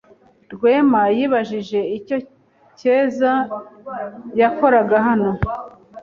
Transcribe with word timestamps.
Rwema 0.53 1.01
yibajije 1.17 1.79
icyo 1.97 2.17
Keza 2.79 3.33
yakoraga 4.39 4.97
hano. 5.07 5.31